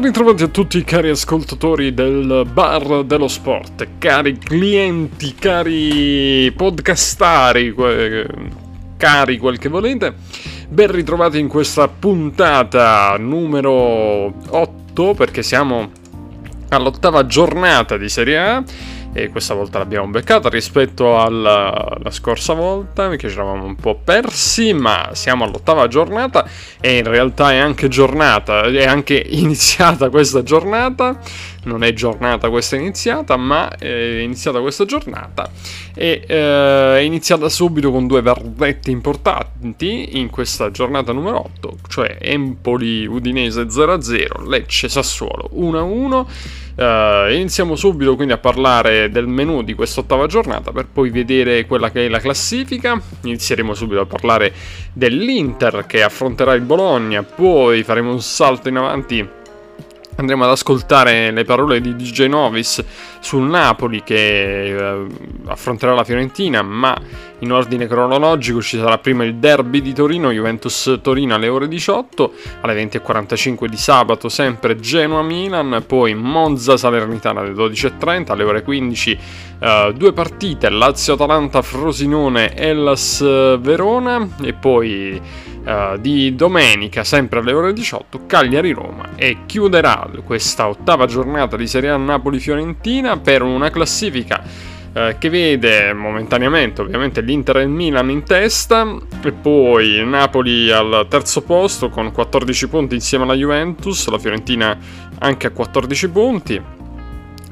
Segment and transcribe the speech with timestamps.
[0.00, 7.74] Ben ritrovati a tutti cari ascoltatori del bar dello sport, cari clienti, cari podcastari,
[8.96, 10.14] cari quel che volete.
[10.70, 15.90] Ben ritrovati in questa puntata numero 8 perché siamo
[16.70, 18.64] all'ottava giornata di Serie A
[19.12, 23.08] e questa volta l'abbiamo beccata rispetto alla, alla scorsa volta.
[23.10, 26.46] Che ci eravamo un po' persi ma siamo all'ottava giornata.
[26.80, 31.18] E in realtà è anche giornata è anche iniziata questa giornata
[31.64, 35.50] non è giornata questa iniziata ma è iniziata questa giornata
[35.94, 42.16] e eh, è iniziata subito con due verdetti importanti in questa giornata numero 8 cioè
[42.20, 49.74] Empoli Udinese 0-0 Lecce Sassuolo 1-1 Uh, iniziamo subito quindi a parlare del menu di
[49.74, 52.98] quest'ottava giornata per poi vedere quella che è la classifica.
[53.22, 54.54] Inizieremo subito a parlare
[54.94, 59.28] dell'Inter che affronterà il Bologna, poi faremo un salto in avanti
[60.20, 62.84] andremo ad ascoltare le parole di DJ Novis
[63.20, 65.06] sul Napoli che eh,
[65.46, 66.96] affronterà la Fiorentina, ma
[67.40, 72.84] in ordine cronologico ci sarà prima il derby di Torino, Juventus-Torino alle ore 18, alle
[72.84, 79.18] 20.45 di sabato sempre Genoa-Milan, poi Monza-Salernitana alle 12.30, alle ore 15
[79.58, 85.20] eh, due partite, Lazio-Atalanta, Frosinone, Hellas-Verona e poi
[85.64, 91.90] uh, di domenica, sempre alle ore 18, Cagliari-Roma e chiuderà questa ottava giornata di Serie
[91.90, 94.42] A Napoli-Fiorentina per una classifica
[94.92, 98.86] uh, che vede momentaneamente ovviamente l'Inter e il Milan in testa
[99.22, 104.76] e poi Napoli al terzo posto con 14 punti insieme alla Juventus, la Fiorentina
[105.18, 106.78] anche a 14 punti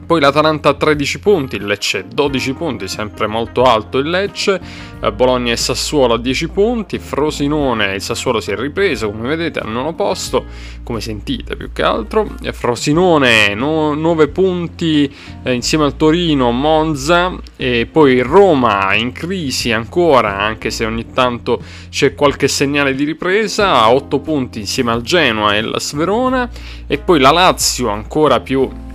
[0.09, 4.59] poi l'Atalanta a 13 punti, il Lecce 12 punti, sempre molto alto il Lecce,
[5.01, 9.59] eh, Bologna e Sassuolo a 10 punti, Frosinone il Sassuolo si è ripreso come vedete
[9.59, 10.47] al nono posto,
[10.83, 17.37] come sentite più che altro, e Frosinone no, 9 punti eh, insieme al Torino, Monza
[17.57, 21.61] e poi Roma in crisi ancora, anche se ogni tanto
[21.91, 26.49] c'è qualche segnale di ripresa, a 8 punti insieme al Genoa e la Sverona.
[26.87, 28.87] E poi la Lazio ancora più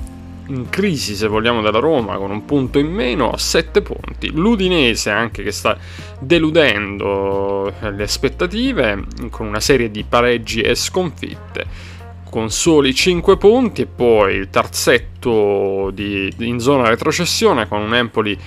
[0.48, 4.32] in crisi se vogliamo della Roma con un punto in meno a 7 punti.
[4.32, 5.78] l'Udinese anche che sta
[6.20, 11.92] deludendo le aspettative con una serie di pareggi e sconfitte
[12.30, 18.38] con soli 5 punti e poi il terzetto di, in zona retrocessione con un Empoli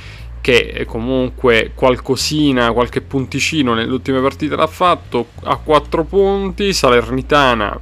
[0.41, 7.79] che comunque qualcosina, qualche punticino nelle ultime partite l'ha fatto a 4 punti, Salernitana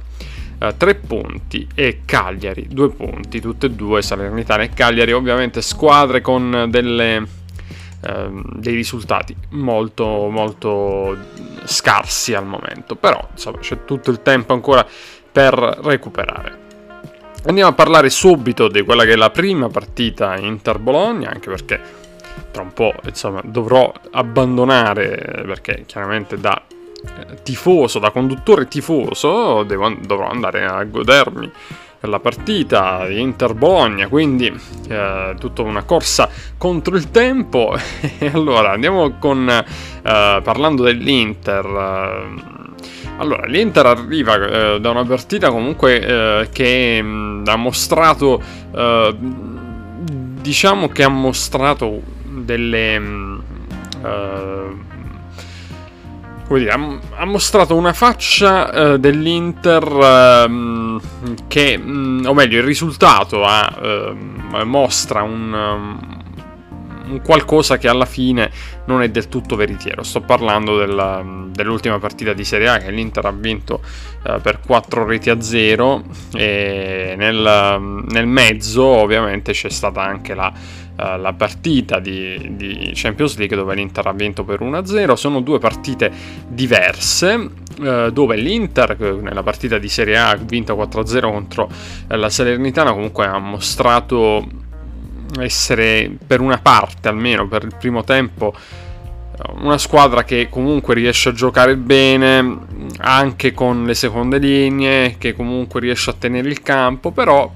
[0.57, 6.21] 3 eh, punti e Cagliari 2 punti, tutte e due Salernitana e Cagliari, ovviamente squadre
[6.21, 7.27] con delle,
[8.01, 11.17] eh, dei risultati molto molto
[11.65, 14.85] scarsi al momento, però insomma c'è tutto il tempo ancora
[15.31, 16.63] per recuperare.
[17.47, 21.79] Andiamo a parlare subito di quella che è la prima partita Inter-Bologna, anche perché
[22.49, 26.59] tra un po' insomma dovrò abbandonare perché chiaramente da
[27.43, 31.51] tifoso, da conduttore tifoso, devo, dovrò andare a godermi
[32.05, 34.53] la partita di Inter-Bologna, quindi
[34.87, 37.75] eh, tutta una corsa contro il tempo.
[38.19, 39.63] e allora andiamo con, eh,
[40.01, 41.65] parlando dell'Inter.
[41.65, 42.53] Eh,
[43.17, 48.41] allora, l'Inter arriva eh, da una partita comunque eh, che mh, mm, ha mostrato,
[48.75, 52.99] eh, diciamo che ha mostrato delle...
[52.99, 53.43] Mh,
[54.05, 54.79] mm,
[56.47, 60.99] come dire, ha, mostrato una faccia uh, dell'Inter uh,
[61.47, 66.23] che, um, o meglio, il risultato ha, uh, mostra un, um,
[67.09, 68.51] un, qualcosa che alla fine
[68.85, 70.03] non è del tutto veritiero.
[70.03, 73.81] Sto parlando della, dell'ultima partita di Serie A che l'Inter ha vinto
[74.23, 76.03] eh, per 4 reti a 0
[76.33, 80.53] e nel, nel mezzo ovviamente c'è stata anche la
[80.95, 85.13] uh, la partita di, di, Champions League dove l'Inter ha vinto per 1-0.
[85.13, 86.11] Sono due partite
[86.47, 87.49] diverse
[87.79, 92.93] uh, dove l'Inter nella partita di Serie A ha vinto 4-0 contro uh, la Salernitana
[92.93, 94.63] comunque ha mostrato
[95.39, 98.53] essere per una parte almeno per il primo tempo
[99.61, 102.57] una squadra che comunque riesce a giocare bene
[102.99, 107.51] anche con le seconde linee, che comunque riesce a tenere il campo, però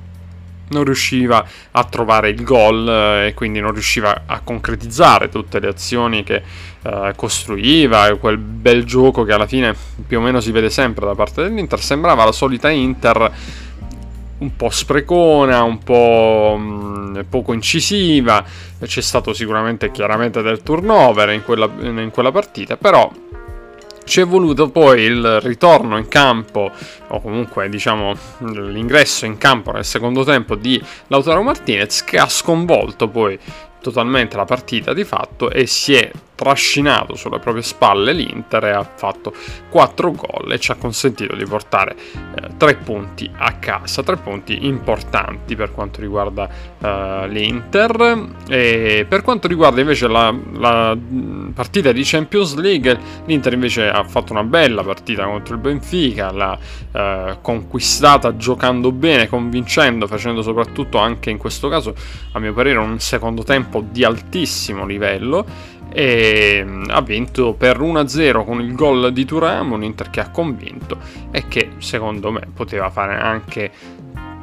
[0.70, 5.68] non riusciva a trovare il gol eh, e quindi non riusciva a concretizzare tutte le
[5.68, 6.42] azioni che
[6.82, 9.76] eh, costruiva, quel bel gioco che alla fine
[10.08, 13.32] più o meno si vede sempre da parte dell'Inter, sembrava la solita Inter
[14.40, 18.44] un po' sprecona, un po' mm, poco incisiva,
[18.82, 23.12] c'è stato sicuramente chiaramente del turnover in quella, in quella partita, però
[24.10, 26.72] Ci è voluto poi il ritorno in campo,
[27.10, 33.08] o comunque diciamo l'ingresso in campo nel secondo tempo di Lautaro Martinez, che ha sconvolto
[33.08, 33.38] poi
[33.80, 38.84] totalmente la partita di fatto e si è trascinato sulle proprie spalle l'Inter e ha
[38.96, 39.34] fatto
[39.68, 41.98] 4 gol e ci ha consentito di portare
[42.34, 46.48] eh, 3 punti a casa, 3 punti importanti per quanto riguarda
[46.80, 48.28] eh, l'Inter.
[48.48, 50.98] E per quanto riguarda invece la, la,
[51.54, 56.58] partita di Champions League l'Inter invece ha fatto una bella partita contro il Benfica, l'ha
[56.94, 61.94] eh, conquistata giocando bene, convincendo, facendo soprattutto anche in questo caso
[62.32, 68.46] a mio parere un secondo tempo di altissimo livello e mm, ha vinto per 1-0
[68.46, 70.98] con il gol di Turam, un Inter che ha convinto
[71.32, 73.72] e che secondo me poteva fare anche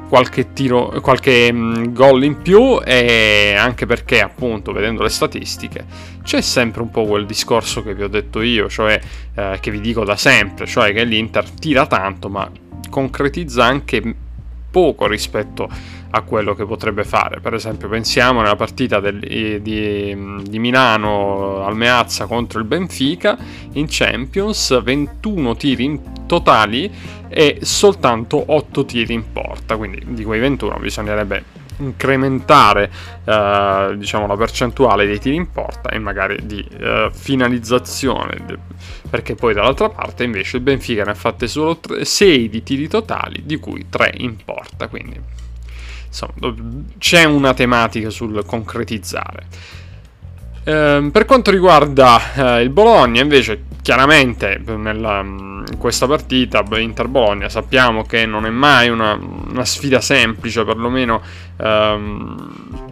[0.08, 5.84] qualche tiro, qualche mm, gol in più e anche perché appunto vedendo le statistiche
[6.22, 9.00] c'è sempre un po' quel discorso che vi ho detto io, cioè
[9.34, 12.50] eh, che vi dico da sempre, cioè che l'Inter tira tanto ma
[12.88, 14.14] concretizza anche
[14.70, 15.68] poco rispetto
[16.10, 17.40] a quello che potrebbe fare.
[17.40, 23.36] Per esempio, pensiamo nella partita del, di, di, Milano al Meazza contro il Benfica
[23.72, 26.90] in Champions, 21 tiri in totali
[27.28, 29.76] e soltanto 8 tiri in porta.
[29.76, 32.90] Quindi di quei 21 bisognerebbe incrementare
[33.24, 38.44] eh, diciamo la percentuale dei tiri in porta e magari di eh, finalizzazione
[39.08, 43.42] perché poi dall'altra parte invece il Benfica ne ha fatte solo 6 di tiri totali
[43.44, 45.20] di cui 3 in porta quindi
[46.16, 46.54] insomma
[46.98, 49.46] c'è una tematica sul concretizzare.
[50.64, 58.02] Eh, per quanto riguarda eh, il Bologna invece chiaramente nella, in questa partita Inter-Bologna sappiamo
[58.02, 61.22] che non è mai una, una sfida semplice perlomeno
[61.58, 62.84] ehm,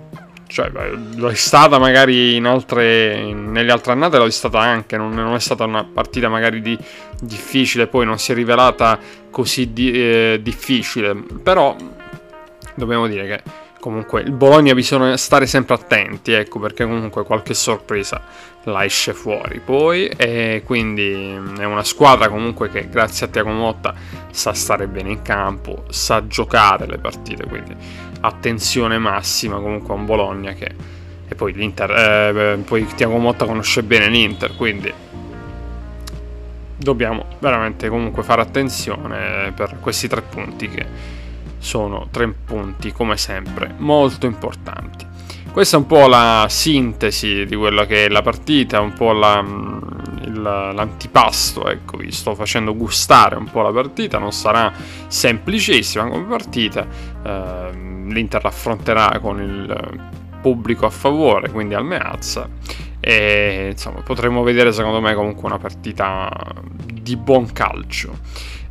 [0.46, 0.70] cioè,
[1.16, 5.40] lo è stata magari altre, nelle altre annate, lo è stata anche, non, non, è
[5.40, 6.78] stata una partita magari di,
[7.20, 8.96] difficile, poi non si è rivelata
[9.30, 11.74] così di, eh, difficile, però
[12.74, 13.42] dobbiamo dire che
[13.80, 18.22] comunque il Bologna bisogna stare sempre attenti, ecco, perché comunque qualche sorpresa
[18.64, 23.94] la esce fuori poi e quindi è una squadra comunque che grazie a Tiago Motta
[24.30, 27.76] sa stare bene in campo, sa giocare le partite, quindi
[28.20, 33.82] attenzione massima comunque a un Bologna che e poi l'Inter eh, poi Tiago Motta conosce
[33.82, 34.92] bene l'Inter quindi
[36.76, 40.86] dobbiamo veramente comunque fare attenzione per questi tre punti che
[41.64, 45.06] sono tre punti come sempre molto importanti
[45.50, 49.38] questa è un po' la sintesi di quella che è la partita un po' la,
[50.24, 54.72] il, l'antipasto ecco vi sto facendo gustare un po' la partita non sarà
[55.06, 56.86] semplicissima come partita
[57.24, 62.46] eh, l'Inter affronterà con il pubblico a favore, quindi al Meazza.
[63.00, 66.30] E insomma, potremo vedere secondo me comunque una partita
[66.84, 68.18] di buon calcio.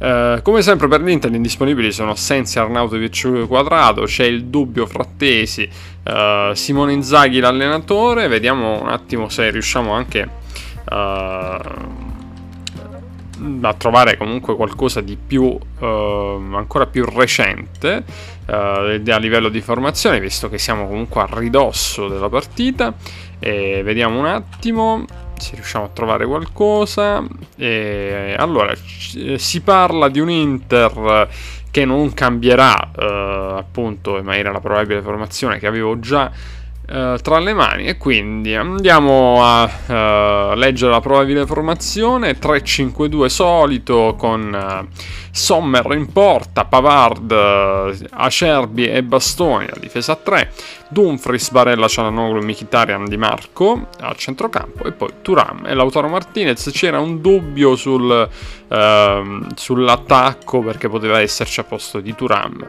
[0.04, 5.66] Eh, come sempre per l'Inter indisponibili sono Sensi, Arnautovic Quadrado, c'è il dubbio Frattesi,
[6.04, 10.30] eh, Simone Inzaghi l'allenatore, vediamo un attimo se riusciamo anche
[10.92, 11.60] eh,
[13.62, 18.04] a trovare comunque qualcosa di più eh, ancora più recente
[18.46, 22.94] a livello di formazione visto che siamo comunque a ridosso della partita.
[23.40, 25.06] E vediamo un attimo
[25.38, 27.24] se riusciamo a trovare qualcosa.
[27.56, 31.28] E allora si parla di un Inter
[31.74, 36.32] che non cambierà eh, appunto in maniera la probabile formazione che avevo già
[36.94, 44.14] Uh, tra le mani e quindi andiamo a uh, leggere la probabile formazione 3-5-2 solito
[44.16, 44.96] con uh,
[45.32, 47.32] Sommer in porta, Pavard,
[48.12, 50.52] Acerbi e Bastoni a difesa a 3
[50.94, 56.70] Dumfries, Barella, Cialanoglu, Mkhitaryan, Di Marco al centrocampo e poi Turam e Lautaro Martinez.
[56.72, 58.30] C'era un dubbio sul,
[58.68, 62.66] uh, sull'attacco perché poteva esserci a posto di Turam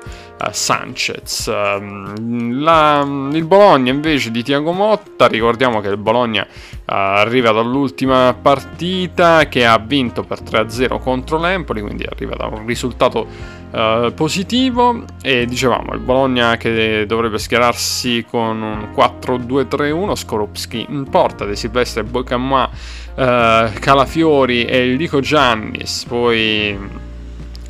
[0.50, 1.47] Sanchez.
[1.47, 6.47] Uh, la, il Bologna invece di Tiago Motta, ricordiamo che il Bologna
[6.87, 13.26] arriva dall'ultima partita che ha vinto per 3-0 contro l'Empoli, quindi arriva da un risultato
[13.71, 15.04] uh, positivo.
[15.23, 22.04] E dicevamo il Bologna che dovrebbe schierarsi con un 4-2-3-1, Skorupski in porta, De Silvestre,
[22.04, 26.78] Boicamma, uh, Calafiori e Lico Giannis, poi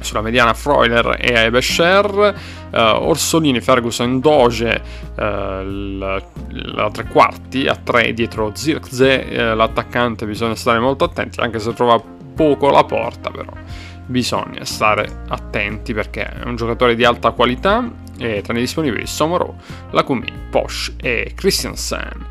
[0.05, 2.35] sulla mediana Freuler e Ebescher,
[2.71, 4.83] uh, Orsolini, Ferguson, Doge,
[5.17, 6.23] uh, la,
[6.93, 12.01] tre quarti a tre dietro Zirkze, uh, l'attaccante bisogna stare molto attenti anche se trova
[12.35, 13.53] poco la porta però
[14.07, 19.57] bisogna stare attenti perché è un giocatore di alta qualità e tra i disponibili Somoro,
[19.91, 22.27] Lacumi, Posh e Christiansen.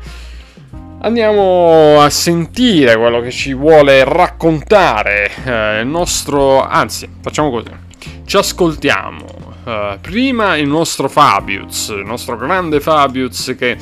[1.04, 6.62] Andiamo a sentire quello che ci vuole raccontare eh, il nostro...
[6.62, 7.68] Anzi, facciamo così.
[8.24, 9.26] Ci ascoltiamo
[9.64, 13.76] uh, prima il nostro Fabius, il nostro grande Fabius che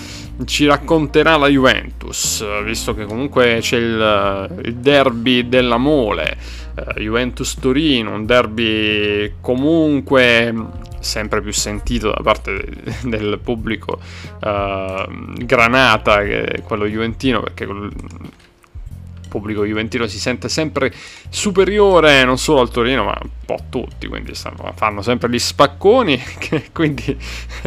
[0.47, 6.37] ci racconterà la Juventus, visto che comunque c'è il, il derby della mole,
[6.75, 10.53] uh, Juventus Torino, un derby comunque
[11.03, 12.65] sempre più sentito da parte
[13.03, 14.01] del pubblico
[14.41, 17.67] uh, granata che è quello juventino perché
[19.33, 20.93] pubblico juventino si sente sempre
[21.31, 24.35] superiore non solo al Torino ma un po' a tutti, quindi
[24.75, 26.23] fanno sempre gli spacconi,
[26.73, 27.17] quindi,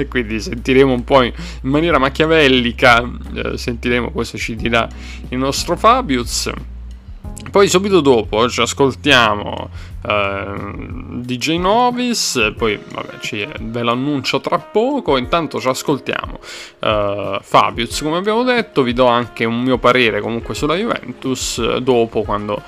[0.07, 4.87] quindi sentiremo un po' in maniera machiavellica, eh, sentiremo cosa ci dirà
[5.29, 6.51] il nostro Fabius.
[7.55, 9.69] Poi subito dopo ci ascoltiamo
[10.03, 16.39] uh, DJ Novis, poi vabbè, ci, ve lo annuncio tra poco, intanto ci ascoltiamo
[16.79, 21.79] uh, Fabius come abbiamo detto, vi do anche un mio parere comunque sulla Juventus uh,
[21.79, 22.61] dopo quando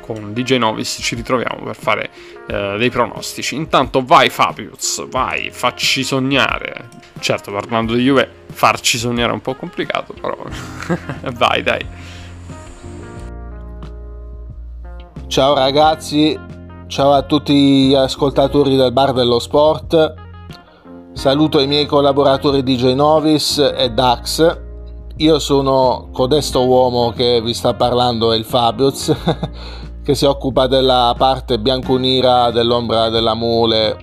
[0.00, 2.10] con DJ Novis ci ritroviamo per fare
[2.46, 3.54] dei pronostici.
[3.54, 6.90] Intanto vai Fabius, vai, facci sognare.
[7.18, 10.36] Certo, parlando di Juve, farci sognare è un po' complicato, però
[11.32, 11.86] vai dai.
[15.34, 16.38] Ciao ragazzi,
[16.86, 20.14] ciao a tutti gli ascoltatori del Bar dello Sport.
[21.12, 24.60] Saluto i miei collaboratori DJ Novis e Dax.
[25.16, 29.12] Io sono codesto uomo che vi sta parlando, è il Fabius,
[30.04, 33.96] che si occupa della parte bianconera dell'ombra della mole.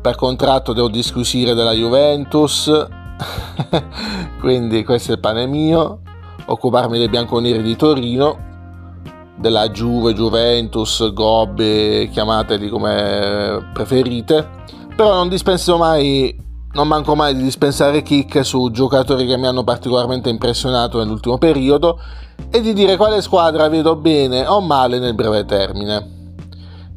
[0.00, 2.70] Per contratto devo disquisire della Juventus,
[4.38, 6.02] quindi questo è il pane mio,
[6.46, 8.49] occuparmi dei bianconeri di Torino
[9.40, 14.46] della Juve, Juventus, Gobbe, chiamateli come preferite,
[14.94, 16.36] però non dispenso mai,
[16.72, 21.98] non manco mai di dispensare kick su giocatori che mi hanno particolarmente impressionato nell'ultimo periodo
[22.50, 26.18] e di dire quale squadra vedo bene o male nel breve termine.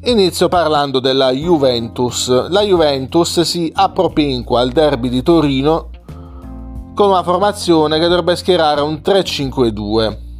[0.05, 2.49] Inizio parlando della Juventus.
[2.49, 5.89] La Juventus si appropinqua al derby di Torino
[6.93, 10.31] con una formazione che dovrebbe schierare un 3-5-2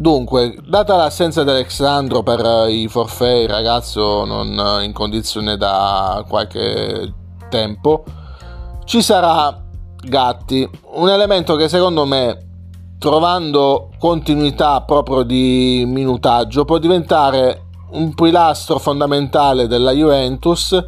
[0.00, 5.56] Dunque, data l'assenza di Alexandro per eh, i forfè, il ragazzo non eh, in condizione
[5.56, 7.12] da qualche
[7.50, 8.04] tempo,
[8.84, 9.60] ci sarà
[10.00, 12.38] Gatti, un elemento che secondo me,
[13.00, 20.78] trovando continuità proprio di minutaggio, può diventare un pilastro fondamentale della Juventus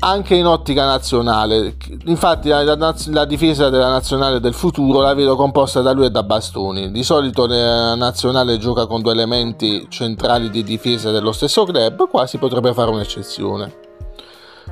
[0.00, 1.76] anche in ottica nazionale.
[2.06, 6.10] Infatti la, la, la, difesa della nazionale del futuro la vedo composta da lui e
[6.10, 6.90] da Bastoni.
[6.90, 12.26] Di solito la nazionale gioca con due elementi centrali di difesa dello stesso club, qua
[12.26, 13.86] si potrebbe fare un'eccezione.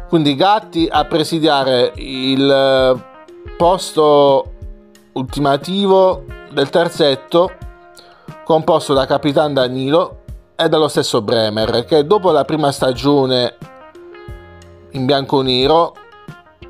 [0.08, 3.02] Quindi Gatti a presidiare il
[3.56, 4.52] posto
[5.12, 7.50] ultimativo del terzetto
[8.44, 10.22] composto da Capitan Danilo
[10.54, 13.56] e dallo stesso Bremer che dopo la prima stagione
[14.96, 15.94] in bianco-nero,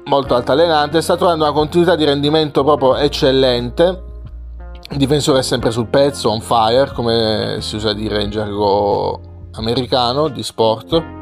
[0.04, 4.02] molto altalenante, sta trovando una continuità di rendimento proprio eccellente.
[4.90, 9.21] Il difensore è sempre sul pezzo, on fire, come si usa dire in gergo
[9.54, 11.14] americano di sport.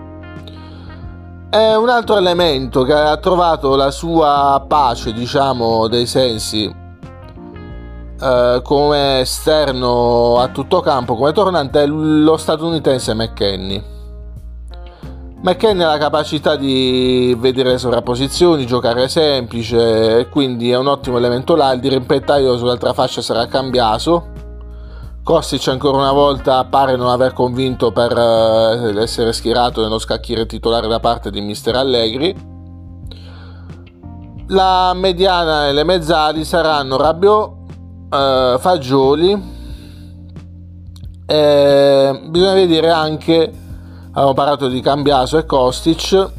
[1.50, 6.64] È un altro elemento che ha trovato la sua pace, diciamo, dei sensi
[8.20, 13.93] eh, come esterno a tutto campo, come tornante, è lo statunitense McKenny
[15.44, 21.70] McKenny ha la capacità di vedere sovrapposizioni, giocare semplice quindi è un ottimo elemento là.
[21.74, 24.28] Il dirimpettaio sull'altra fascia sarà cambiato.
[25.22, 30.88] Kostic ancora una volta pare non aver convinto per eh, essere schierato nello scacchiere titolare
[30.88, 32.34] da parte di Mister Allegri.
[34.46, 37.52] La mediana e le mezzali saranno Rabiot,
[38.10, 39.52] eh, Fagioli.
[41.26, 43.52] E bisogna vedere anche
[44.14, 46.30] abbiamo parlato di Cambiaso e Kostic.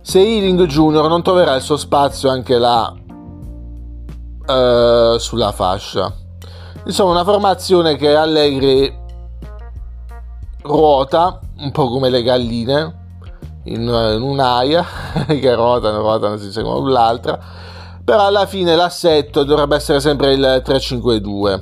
[0.00, 2.92] Se Ealing Junior non troverà il suo spazio anche là
[4.46, 6.12] eh, sulla fascia.
[6.86, 8.98] Insomma una formazione che Allegri
[10.62, 12.98] ruota un po' come le galline
[13.64, 14.84] in, in un'aia
[15.26, 17.38] che ruotano, ruotano si seguono l'altra
[18.04, 21.60] però alla fine l'assetto dovrebbe essere sempre il 3-5-2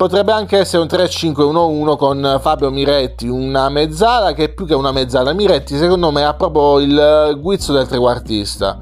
[0.00, 4.92] Potrebbe anche essere un 3-5-1-1 con Fabio Miretti, una mezzala che è più che una
[4.92, 5.34] mezzala.
[5.34, 8.80] Miretti secondo me ha proprio il guizzo del trequartista.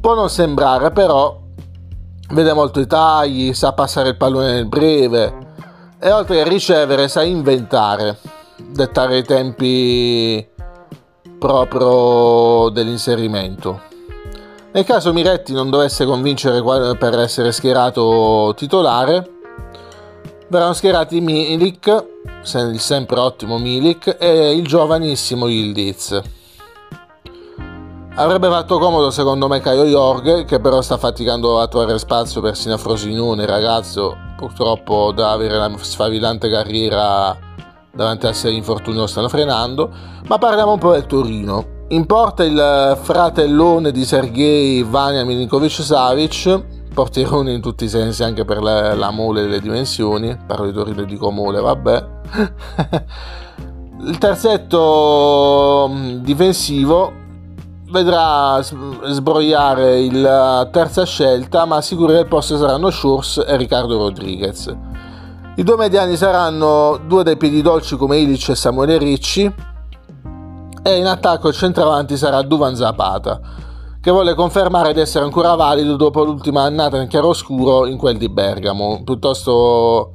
[0.00, 1.40] Può non sembrare, però
[2.30, 5.34] vede molto i tagli, sa passare il pallone nel breve
[6.00, 8.18] e oltre a ricevere sa inventare,
[8.68, 10.44] dettare i tempi
[11.38, 13.82] proprio dell'inserimento.
[14.72, 16.60] Nel caso Miretti non dovesse convincere
[16.98, 19.30] per essere schierato titolare,
[20.48, 22.06] verranno schierati Milik,
[22.54, 26.20] il sempre ottimo Milik, e il giovanissimo Ildiz.
[28.18, 32.74] Avrebbe fatto comodo secondo me Caio Jorge, che però sta faticando a trovare spazio persino
[32.74, 37.36] a Frosinone, ragazzo purtroppo da avere una sfavillante carriera
[37.92, 39.90] davanti a sé infortuni lo stanno frenando,
[40.28, 41.74] ma parliamo un po' del Torino.
[41.88, 46.64] In porta il fratellone di Sergei Vania Milinkovic Savic,
[46.96, 51.02] portierone in tutti i sensi anche per la, la mole delle dimensioni, parlo di Torino
[51.02, 52.06] e dico mole, vabbè.
[54.00, 57.12] il terzetto mm, difensivo
[57.90, 64.74] vedrà sbrogliare la terza scelta, ma sicuri del posto saranno Schurz e Riccardo Rodriguez.
[65.56, 69.54] I due mediani saranno due dei piedi dolci come Ilic e Samuele Ricci,
[70.82, 73.38] e in attacco il centravanti sarà Duvan Zapata,
[74.06, 78.28] che vuole confermare di essere ancora valido dopo l'ultima annata in chiaroscuro in quel di
[78.28, 79.02] Bergamo.
[79.02, 80.12] Piuttosto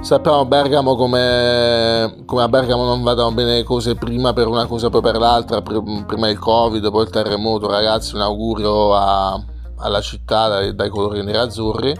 [0.00, 4.90] sappiamo Bergamo come, come a Bergamo non vadano bene le cose prima per una cosa
[4.90, 9.44] poi per l'altra, prima il Covid, poi il terremoto, ragazzi un augurio a,
[9.78, 11.92] alla città dai, dai colori nerazzurri,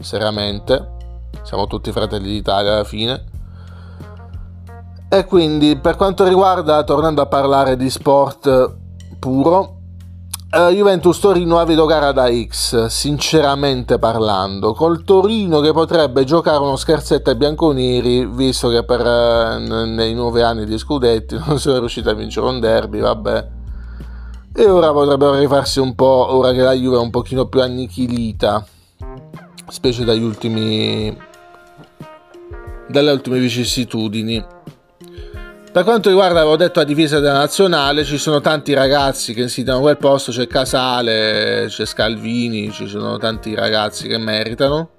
[0.00, 0.92] seriamente,
[1.42, 3.22] siamo tutti fratelli d'Italia alla fine.
[5.10, 8.76] E quindi per quanto riguarda, tornando a parlare di sport
[9.18, 9.76] puro,
[10.50, 16.76] eh, Juventus Torino ha gara da X, sinceramente parlando, col Torino che potrebbe giocare uno
[16.76, 22.08] scherzetto ai bianconeri, visto che per, eh, nei nove anni di scudetti non sono riusciti
[22.08, 23.48] a vincere un derby, vabbè.
[24.54, 28.66] E ora potrebbero rifarsi un po', ora che la Juve è un pochino più annichilita,
[29.68, 31.14] specie dagli ultimi,
[32.88, 34.56] dalle ultime vicissitudini.
[35.70, 39.80] Per quanto riguarda, avevo detto, la difesa della nazionale, ci sono tanti ragazzi che insidiano
[39.80, 44.90] quel posto, c'è Casale, c'è Scalvini, ci sono tanti ragazzi che meritano.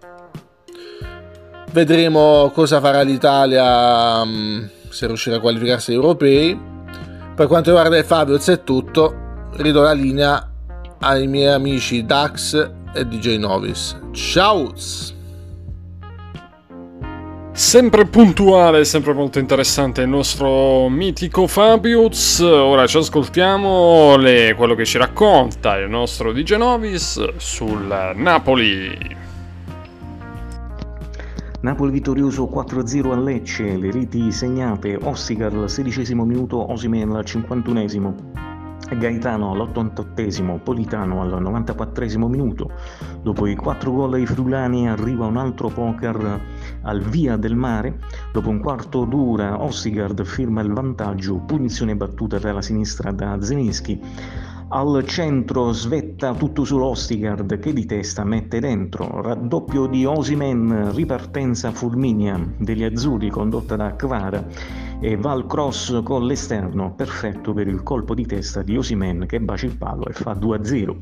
[1.72, 6.60] Vedremo cosa farà l'Italia mm, se riuscirà a qualificarsi agli europei.
[7.36, 9.48] Per quanto riguarda il Fabio, è tutto.
[9.54, 10.52] Ridò la linea
[11.00, 13.98] ai miei amici Dax e DJ Novis.
[14.12, 14.74] Ciao!
[17.60, 22.40] Sempre puntuale, sempre molto interessante il nostro mitico Fabius.
[22.40, 28.98] Ora ci ascoltiamo le, quello che ci racconta il nostro Di Genovis sul Napoli.
[31.60, 37.78] Napoli vittorioso 4-0 a Lecce, le reti segnate Ossigar al 16 minuto, Osimen al 51
[38.98, 42.72] Gaetano all'88, Politano al 94 minuto.
[43.22, 46.42] Dopo i 4 gol ai frulani arriva un altro poker
[46.82, 48.00] al via del mare.
[48.32, 54.00] Dopo un quarto d'ora Ossigard firma il vantaggio, punizione battuta per la sinistra da Zelinski.
[54.72, 59.22] Al centro svetta tutto sull'Ostigard che di testa mette dentro.
[59.22, 64.46] Raddoppio di Osimen, ripartenza fulminea degli azzurri condotta da Kvara
[65.02, 69.40] e va al cross con l'esterno, perfetto per il colpo di testa di Osimen che
[69.40, 70.96] bacia il palo e fa 2-0.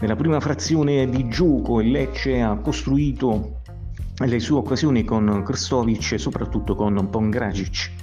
[0.00, 3.60] Nella prima frazione di gioco il Lecce ha costruito
[4.16, 7.99] le sue occasioni con Krstovic e soprattutto con Pongracic.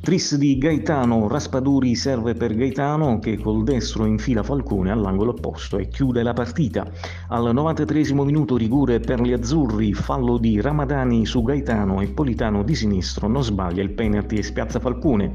[0.00, 5.88] Tris di Gaetano, Raspaduri serve per Gaetano che col destro infila Falcone all'angolo opposto e
[5.88, 6.86] chiude la partita.
[7.28, 12.74] Al 93 minuto rigore per gli azzurri, fallo di Ramadani su Gaetano e Politano di
[12.74, 15.32] sinistro non sbaglia il penalty e spiazza Falcone.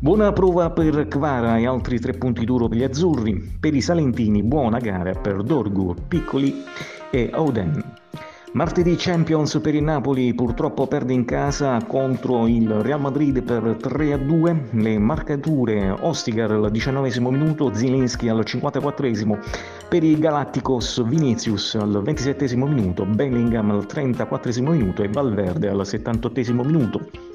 [0.00, 3.56] Buona prova per Kvara e altri tre punti duro per gli azzurri.
[3.60, 6.54] Per i salentini buona gara per Dorgu, Piccoli
[7.10, 7.82] e Auden.
[8.52, 14.80] Martedì Champions per il Napoli purtroppo perde in casa contro il Real Madrid per 3-2,
[14.80, 19.06] le marcature Ostigar al 19 minuto, Zielinski al 54
[19.88, 26.54] per i Galacticos Vinicius al 27 minuto, Bellingham al 34 minuto e Valverde al 78
[26.54, 27.27] minuto.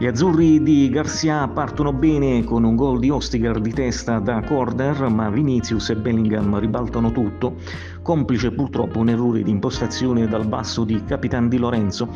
[0.00, 5.08] Gli azzurri di Garcia partono bene con un gol di Ostigar di testa da corner,
[5.08, 7.56] ma Vinicius e Bellingham ribaltano tutto,
[8.00, 12.08] complice purtroppo un errore di impostazione dal basso di Capitan Di Lorenzo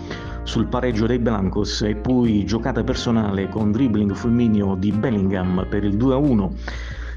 [0.44, 5.96] sul pareggio dei Blancos e poi giocata personale con dribbling fulmineo di Bellingham per il
[5.96, 6.50] 2-1.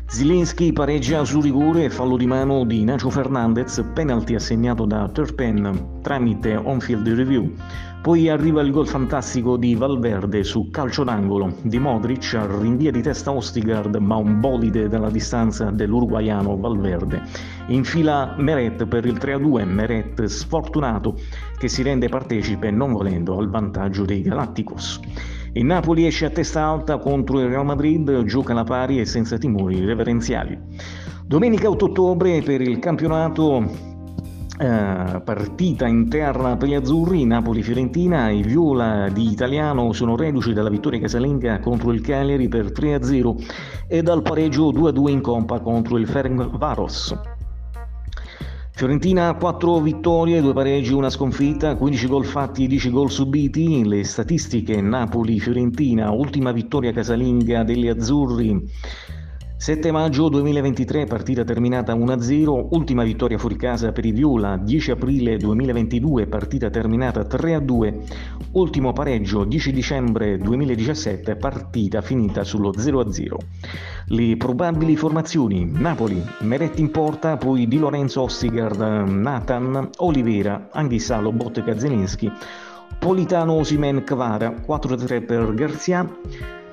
[0.07, 6.55] Zilinski pareggia su rigore fallo di mano di Nacho Fernandez, penalty assegnato da Turpen tramite
[6.55, 7.51] on-field review.
[8.03, 13.31] Poi arriva il gol fantastico di Valverde su calcio d'angolo di Modric, rinvia di testa
[13.31, 17.23] Ostigard ma un bolide dalla distanza dell'uruguaiano Valverde.
[17.67, 21.17] Infila Meret per il 3-2, Meret sfortunato
[21.57, 24.99] che si rende partecipe non volendo al vantaggio dei Galacticos.
[25.57, 29.37] Il Napoli esce a testa alta contro il Real Madrid, gioca alla pari e senza
[29.37, 30.59] timori reverenziali.
[31.25, 33.93] Domenica 8 ottobre per il campionato
[34.57, 41.01] Uh, partita interna per gli azzurri, Napoli-Fiorentina, i viola di Italiano sono reduci dalla vittoria
[41.01, 43.35] casalinga contro il Cagliari per 3-0
[43.89, 47.34] e dal pareggio 2-2 in compa contro il Ferencvaros.
[48.77, 53.85] Fiorentina 4 vittorie, 2 pareggi, 1 sconfitta, 15 gol fatti, 10 gol subiti.
[53.85, 58.69] Le statistiche Napoli-Fiorentina, ultima vittoria casalinga degli azzurri
[59.57, 65.37] 7 maggio 2023, partita terminata 1-0, ultima vittoria fuori casa per i Viola, 10 aprile
[65.37, 67.93] 2022, partita terminata 3-2,
[68.51, 73.35] ultimo pareggio 10 dicembre 2017, partita finita sullo 0-0.
[74.07, 81.79] Le probabili formazioni, Napoli, Meretti in porta, poi Di Lorenzo Ostigard, Nathan, Olivera, Anghissà, Lobotka,
[81.79, 82.29] Zelinski,
[82.99, 86.05] Politano, Osimen, Kvara, 4-3 per Garzia,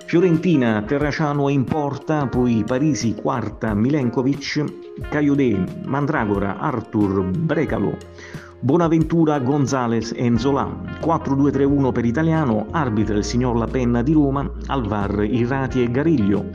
[0.04, 4.64] Fiorentina, Terraciano in porta, poi Parisi quarta, Milenkovic,
[5.08, 7.96] Caiodè, Mandragora, Arthur, Brecalo,
[8.60, 15.24] Bonaventura, Gonzales e Enzola, 4-2-3-1 per Italiano, arbitra il signor La Penna di Roma, Alvar,
[15.24, 16.50] Irrati e Gariglio.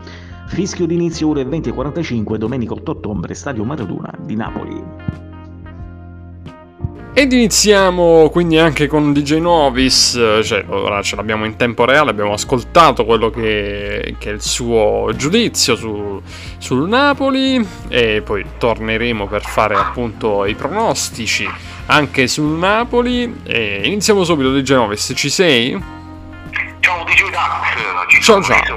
[0.47, 5.36] Fischio d'inizio ore 20.45 domenica 8 ottobre, Stadio Maradona di Napoli.
[7.19, 10.11] Ed iniziamo quindi anche con DJ Novis,
[10.43, 15.11] cioè ora ce l'abbiamo in tempo reale, abbiamo ascoltato quello che, che è il suo
[15.15, 16.21] giudizio su,
[16.59, 21.49] sul Napoli e poi torneremo per fare appunto i pronostici
[21.87, 23.39] anche sul Napoli.
[23.41, 25.71] E iniziamo subito DJ Novis, ci sei?
[26.81, 28.76] Ciao DJ Dax, ciao ciao.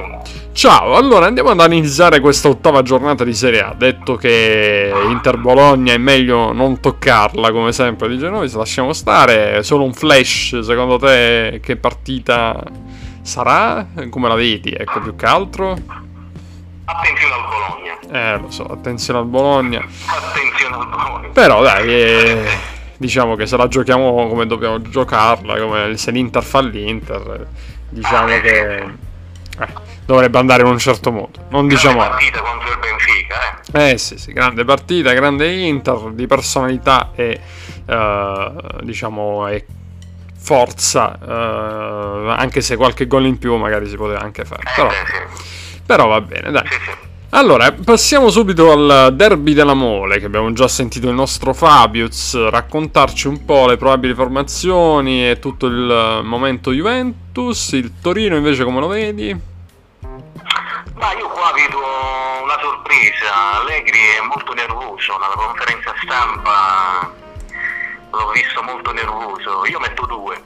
[0.60, 3.72] Ciao, allora andiamo ad analizzare questa ottava giornata di Serie A.
[3.74, 9.62] Detto che Inter Bologna è meglio non toccarla come sempre di Genovis, lasciamo stare.
[9.62, 12.62] Solo un flash, secondo te che partita
[13.22, 13.86] sarà?
[14.10, 14.70] Come la vedi?
[14.70, 15.70] Ecco, più che altro.
[16.84, 17.98] Attenzione al Bologna.
[18.10, 19.78] Eh, lo so, attenzione al Bologna.
[19.78, 21.28] Attenzione al Bologna.
[21.32, 22.44] Però dai, eh,
[22.98, 27.46] diciamo che se la giochiamo come dobbiamo giocarla, come se l'Inter fa l'Inter,
[27.88, 28.76] diciamo ah, che...
[29.58, 31.38] Eh dovrebbe andare in un certo modo.
[31.50, 31.98] Non grande diciamo.
[31.98, 33.92] partita contro il Benfica, eh.
[33.92, 37.40] Eh sì, sì, grande partita, grande Inter di personalità e
[37.86, 39.64] uh, diciamo e
[40.36, 44.62] forza, uh, anche se qualche gol in più magari si poteva anche fare.
[44.62, 44.90] Eh, però,
[45.86, 46.64] però, va bene, dai.
[47.32, 53.28] Allora, passiamo subito al derby della Mole, che abbiamo già sentito il nostro Fabius raccontarci
[53.28, 57.70] un po' le probabili formazioni e tutto il momento Juventus.
[57.74, 59.49] Il Torino invece come lo vedi?
[61.00, 61.78] Ma io qua vedo
[62.42, 67.10] una sorpresa, Allegri è molto nervoso, nella conferenza stampa
[68.10, 70.42] l'ho visto molto nervoso, io metto due.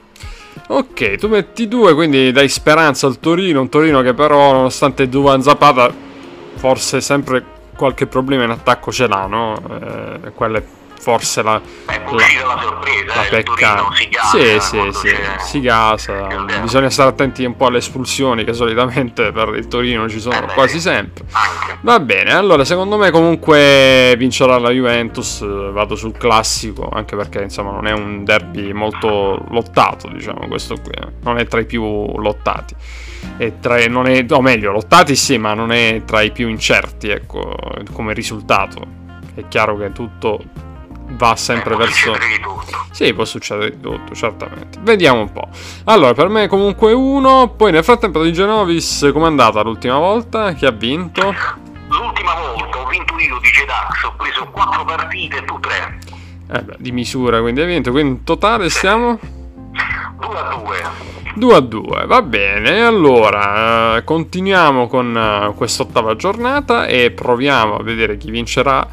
[0.68, 5.42] Ok, tu metti due, quindi dai speranza al Torino, un Torino che però nonostante Duvan
[5.42, 5.92] Zapata
[6.54, 7.44] forse sempre
[7.76, 9.60] qualche problema in attacco ce l'ha, no?
[9.68, 10.66] Eh, quelle
[11.04, 13.86] forse la, Beh, la, la sorpresa, la eh, pecca.
[13.92, 16.26] Si gasa, sì, sì, sì, si gasa.
[16.62, 20.54] Bisogna stare attenti un po' alle espulsioni che solitamente per il Torino ci sono eh
[20.54, 21.26] quasi sempre.
[21.32, 21.78] Anche.
[21.82, 27.72] Va bene, allora secondo me comunque vincerà la Juventus, vado sul classico, anche perché insomma
[27.72, 31.12] non è un derby molto lottato, diciamo, questo qui, eh.
[31.20, 31.82] non è tra i più
[32.18, 32.74] lottati.
[33.36, 37.10] E tra, non è, o meglio, lottati sì, ma non è tra i più incerti,
[37.10, 37.54] ecco,
[37.92, 39.02] come risultato.
[39.34, 40.72] È chiaro che tutto
[41.10, 42.16] va sempre eh, verso.
[42.90, 44.78] Sì, può succedere di tutto, certamente.
[44.80, 45.48] Vediamo un po'.
[45.84, 47.48] Allora, per me comunque uno.
[47.48, 50.52] Poi nel frattempo di Genovis, com'è andata l'ultima volta?
[50.52, 51.34] Chi ha vinto?
[51.88, 55.98] L'ultima volta ho vinto io di Gedax, ho preso 4 partite e tu 3.
[56.50, 57.90] Eh beh, di misura quindi hai vinto.
[57.90, 59.18] Quindi in totale siamo?
[60.20, 61.12] 2 a 2.
[61.36, 62.84] 2 a 2, va bene.
[62.84, 68.86] Allora, eh, continuiamo con uh, quest'ottava giornata e proviamo a vedere chi vincerà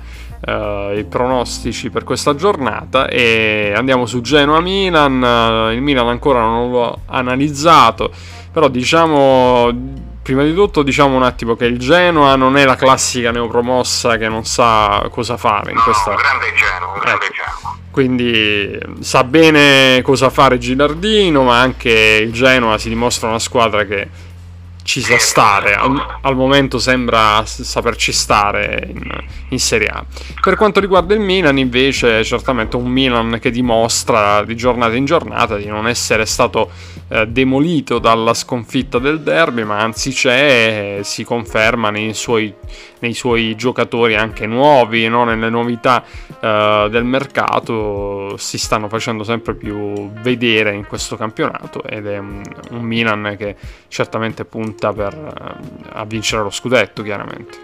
[0.45, 5.21] uh, i pronostici per questa giornata e andiamo su Genoa-Milan.
[5.21, 8.11] Uh, il Milan ancora non l'ho analizzato,
[8.51, 13.31] però diciamo prima di tutto diciamo un attimo che il Genoa non è la classica
[13.31, 16.13] neopromossa che non sa cosa fare in no, questa...
[16.13, 17.33] grande Genoa, grande ecco.
[17.33, 17.79] Genoa.
[17.91, 24.07] Quindi sa bene cosa fare Gilardino, ma anche il Genoa si dimostra una squadra che
[24.83, 25.73] ci sa stare.
[25.75, 29.01] Al, al, momento sembra saperci stare in,
[29.49, 30.05] in, Serie A.
[30.39, 35.57] Per quanto riguarda il Milan, invece, certamente un Milan che dimostra di giornata in giornata
[35.57, 36.69] di non essere stato
[37.09, 42.53] eh, demolito dalla sconfitta del derby, ma anzi c'è, eh, si conferma nei suoi,
[42.99, 45.23] nei suoi, giocatori anche nuovi, no?
[45.23, 46.03] nelle novità
[46.41, 52.41] eh, del mercato, si stanno facendo sempre più vedere in questo campionato ed è un,
[52.71, 53.55] un Milan che
[53.87, 57.59] certamente punta per, eh, a vincere lo scudetto, chiaramente.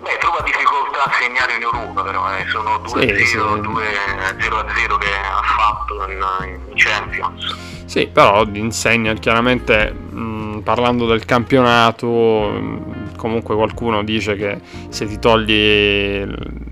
[0.00, 2.46] Beh, trova difficoltà segnato in Europa però, eh.
[2.48, 3.36] sono 2-0, Sì, sì.
[3.36, 7.56] 2-0-0 che ha fatto in, in Champions.
[7.84, 14.58] Sì, però insegna chiaramente, mh, parlando del campionato, mh, comunque qualcuno dice che
[14.90, 16.22] se ti togli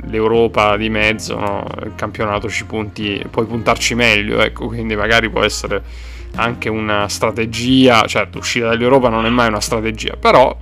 [0.04, 5.42] l'Europa di mezzo, no, il campionato ci punti, puoi puntarci meglio, ecco, quindi magari può
[5.42, 5.82] essere
[6.34, 10.54] anche una strategia, certo uscire dall'Europa non è mai una strategia, però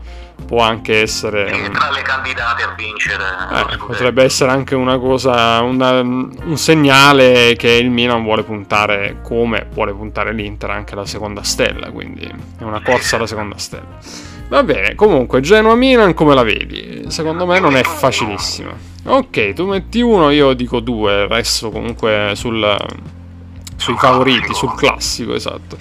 [0.47, 1.51] può anche essere...
[1.51, 3.87] Un- tra le candidate a vincere eh, scudetto.
[3.87, 9.93] potrebbe essere anche una cosa, una- un segnale che il Milan vuole puntare come vuole
[9.93, 12.23] puntare l'Inter anche alla seconda stella, quindi
[12.59, 14.39] è una corsa alla seconda stella.
[14.51, 17.05] Va bene, comunque Genoa-Milan come la vedi?
[17.07, 18.73] Secondo me non è facilissima.
[19.05, 22.77] Ok, tu metti uno, io dico due, resto comunque sul,
[23.77, 25.77] sui favoriti, sul classico, esatto.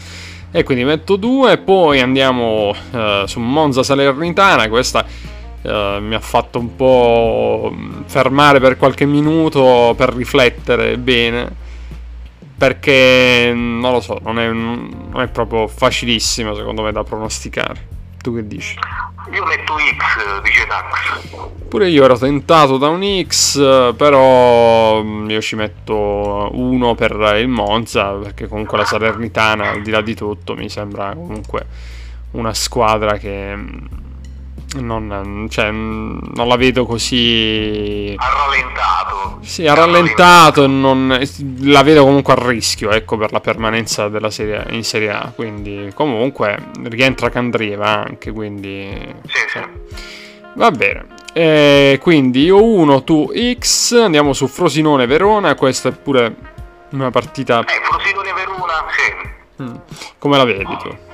[0.51, 5.03] E quindi metto due, poi andiamo eh, su Monza Salernitana, questa
[5.63, 11.51] eh, mi ha fatto un po' fermare per qualche minuto per riflettere bene
[12.55, 17.97] perché non lo so, non è, non è proprio facilissimo secondo me da pronosticare.
[18.21, 18.77] Tu che dici?
[19.31, 21.67] Io metto X, dice Dax.
[21.69, 27.11] Pure io ero tentato da un X, eh, però mm, io ci metto uno per
[27.39, 31.65] il Monza, perché comunque la Salernitana, al di là di tutto, mi sembra comunque
[32.31, 33.77] una squadra che mm,
[34.77, 38.13] non, cioè, mm, non la vedo così...
[38.17, 39.39] Ha rallentato.
[39.41, 41.19] Sì, ha rallentato e non,
[41.61, 45.91] la vedo comunque a rischio, ecco, per la permanenza della serie, in Serie A, quindi
[45.95, 48.89] comunque rientra Candrieva anche, quindi...
[49.25, 49.59] Sì, sì.
[50.53, 51.17] Va bene.
[51.33, 56.35] Eh, quindi io 1, tu X, andiamo su Frosinone Verona, questa è pure
[56.91, 57.61] una partita...
[57.61, 59.63] Eh, Frosinone Verona, sì.
[59.63, 59.75] mm,
[60.19, 61.07] come la vedi tu?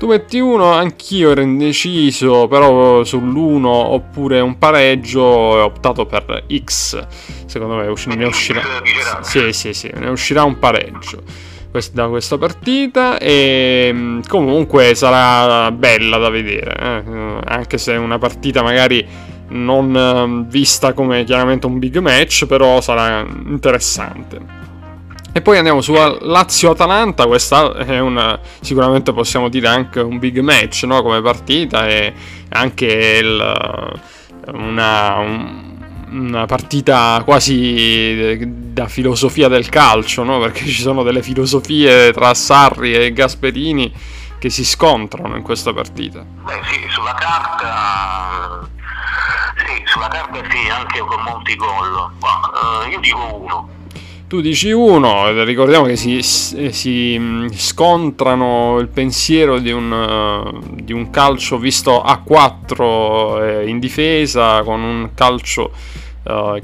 [0.00, 0.06] Io metto 1.
[0.06, 7.06] Tu metti uno, anch'io ero indeciso, però sull'1 oppure un pareggio ho optato per X.
[7.46, 8.62] Secondo me ne uscirà.
[9.20, 11.22] Sì, sì, sì, ne uscirà un pareggio
[11.92, 18.18] da questa partita e mm, comunque sarà bella da vedere, eh, anche se è una
[18.18, 19.06] partita magari
[19.50, 24.59] non eh, vista come chiaramente un big match, però sarà interessante.
[25.32, 30.82] E poi andiamo su Lazio-Atalanta, questa è una, sicuramente possiamo dire anche un big match
[30.84, 31.02] no?
[31.02, 32.12] come partita e
[32.48, 34.00] anche il,
[34.52, 35.68] una, un-
[36.10, 38.36] una partita quasi
[38.72, 40.40] da filosofia del calcio, no?
[40.40, 43.92] perché ci sono delle filosofie tra Sarri e Gasperini
[44.36, 46.24] che si scontrano in questa partita.
[46.24, 48.68] Beh, sì, sulla carta.
[49.56, 52.10] Sì, sulla carta sì, anche con molti gol.
[52.84, 53.68] Eh, io dico 1.
[54.30, 60.92] Tu dici uno, ricordiamo che si, si, mh, scontrano il pensiero di un, eh, di
[60.92, 65.72] un calcio visto a 4 in difesa con un calcio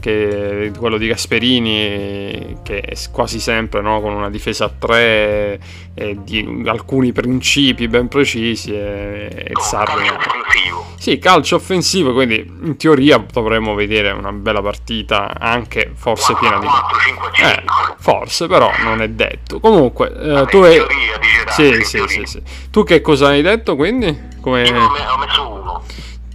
[0.00, 5.60] che quello di Gasperini che quasi sempre no, con una difesa a 3
[5.94, 10.84] e di alcuni principi ben precisi e, e Con Sarri calcio offensivo.
[10.98, 16.66] sì, calcio offensivo, quindi in teoria dovremmo vedere una bella partita, anche forse piena di...
[16.66, 17.54] 4, 5, 5.
[17.54, 17.62] Eh,
[17.98, 19.58] forse, però non è detto.
[19.60, 20.74] Comunque, eh, Vabbè, tu hai...
[20.74, 22.42] teoria, Sì, sì, sì, sì.
[22.70, 24.34] Tu che cosa hai detto, quindi?
[24.42, 24.68] Come...
[24.68, 25.82] Ho me- ho messo 1.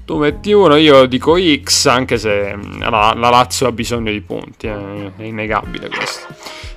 [0.05, 4.21] Tu metti uno, io dico X, anche se mm, la, la Lazio ha bisogno di
[4.21, 6.27] punti, eh, è innegabile questo.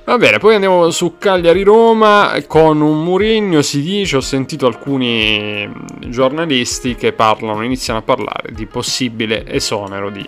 [0.05, 6.09] Va bene, poi andiamo su Cagliari-Roma con un Murigno, si dice, ho sentito alcuni mm,
[6.09, 10.27] giornalisti che parlano, iniziano a parlare di possibile esonero di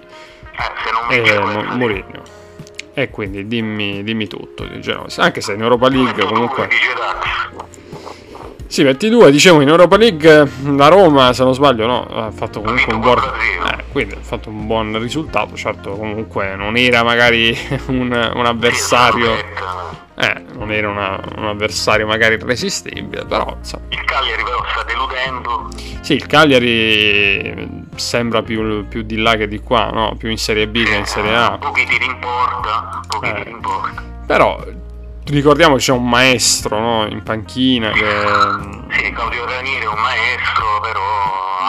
[1.10, 1.78] Eh, eh, quella Mu- lì.
[1.78, 2.24] Mourinho.
[2.94, 4.82] E quindi dimmi, dimmi tutto di.
[5.18, 6.68] Anche se in Europa League comunque...
[8.68, 12.62] Sì, metti due, dicevo in Europa League la Roma, se non sbaglio, no, ha fatto
[12.62, 13.18] comunque un buon...
[13.18, 19.34] Eh, quindi ha fatto un buon risultato, certo comunque non era magari un, un avversario...
[20.20, 23.84] Eh, non era una- un avversario magari irresistibile, però insomma...
[23.90, 25.70] Il Cagliari però sta deludendo.
[26.02, 30.16] Sì, il Cagliari sembra più, più di là che di qua, no?
[30.18, 31.58] Più in Serie B che in Serie A.
[31.60, 33.00] Pochi tiri in porta.
[33.08, 33.34] Pochi Eh.
[33.36, 34.04] tiri in porta.
[34.26, 34.60] Però
[35.30, 37.08] ricordiamo che c'è un maestro no?
[37.08, 38.06] in panchina che...
[38.90, 41.02] Sì, Claudio Ranieri è un maestro, però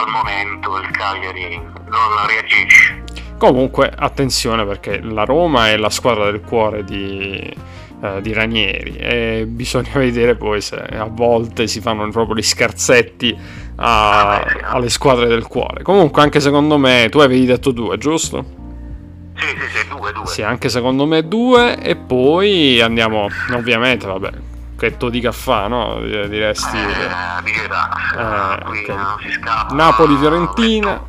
[0.00, 3.04] al momento il Cagliari non reagisce.
[3.36, 7.54] Comunque attenzione perché la Roma è la squadra del cuore di,
[8.02, 13.36] eh, di Ranieri e bisogna vedere poi se a volte si fanno proprio gli scherzetti
[13.76, 15.82] a- alle squadre del cuore.
[15.82, 18.66] Comunque anche secondo me tu avevi detto due, giusto?
[19.38, 20.26] Sì, sì, sì, due, due.
[20.26, 24.30] Sì, anche secondo me due e poi andiamo ovviamente, vabbè,
[24.76, 26.00] che tu dica fa, no?
[26.00, 26.80] Di- Diresti Eh.
[28.20, 28.88] Eh, qui ok.
[28.88, 29.74] non si scappa.
[29.74, 31.02] Napoli-Fiorentina.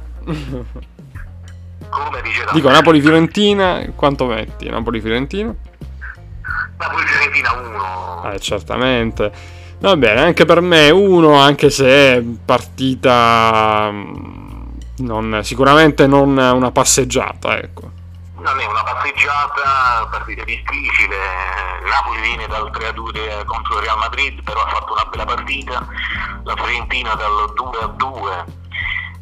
[1.90, 2.54] Come dice Dante?
[2.54, 4.70] Dico Napoli-Fiorentina, quanto metti?
[4.70, 5.54] Napoli-Fiorentina?
[6.78, 7.52] Napoli-Fiorentina
[8.24, 8.32] 1.
[8.32, 9.32] Eh, certamente.
[9.80, 11.88] Va bene, anche per me uno, anche se
[12.18, 17.92] è partita mm, non- sicuramente non una passeggiata, ecco.
[18.42, 21.18] Non è una passeggiata, partita difficile.
[21.86, 25.86] Napoli viene dal 3-2 contro il Real Madrid, però ha fatto una bella partita.
[26.44, 28.46] La Fiorentina dal 2-2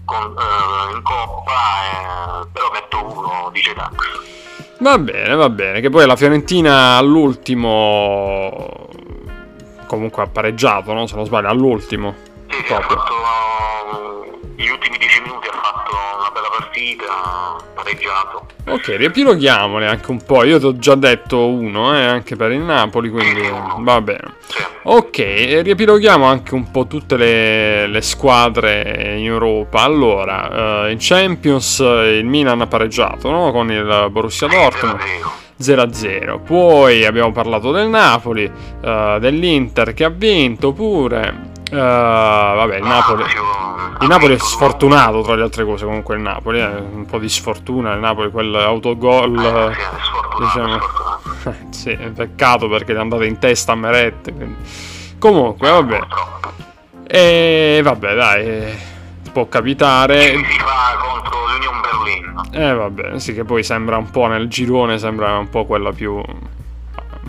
[0.05, 3.95] con- eh, in Coppa, eh, però metto uno, dice Dax.
[4.79, 8.87] Va bene, va bene, che poi la Fiorentina all'ultimo
[9.87, 11.07] comunque ha pareggiato, no?
[11.07, 12.13] Se non sbaglio, all'ultimo.
[12.49, 13.13] Sì, ha fatto
[16.95, 18.45] partita, pareggiato.
[18.67, 20.43] Ok, riepiloghiamole anche un po'.
[20.43, 23.41] Io ti ho già detto uno, eh, anche per il Napoli, quindi
[23.79, 24.35] va bene.
[24.45, 24.63] Sì.
[24.83, 25.17] Ok,
[25.63, 29.81] riepiloghiamo anche un po' tutte le, le squadre in Europa.
[29.81, 33.51] Allora, eh, in Champions eh, il Milan ha pareggiato no?
[33.51, 34.99] con il Borussia Dortmund
[35.61, 36.39] 0-0.
[36.39, 36.39] 0-0.
[36.43, 38.49] Poi abbiamo parlato del Napoli,
[38.81, 41.55] eh, dell'Inter che ha vinto pure.
[41.71, 43.23] Eh, vabbè, il Napoli.
[44.01, 47.27] Il Napoli è sfortunato tra le altre cose comunque il Napoli, eh, un po' di
[47.29, 49.75] sfortuna il Napoli, quell'autogol Eh, è
[50.39, 50.79] diciamo.
[51.71, 54.31] sì, è peccato perché è andata in testa a Meret.
[54.33, 54.55] quindi-
[55.17, 55.99] Comunque, vabbè.
[57.07, 58.77] E vabbè, dai,
[59.31, 60.17] può capitare.
[60.31, 62.63] Che si fa contro l'Union Berlin.
[62.63, 66.21] Eh vabbè, sì che poi sembra un po' nel girone, sembra un po' quella più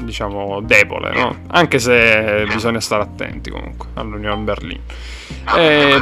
[0.05, 1.37] diciamo debole, no?
[1.49, 4.81] Anche se bisogna stare attenti comunque all'Union Berlin.
[5.57, 6.01] Eh,